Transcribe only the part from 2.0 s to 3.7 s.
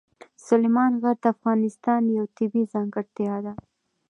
یوه طبیعي ځانګړتیا ده.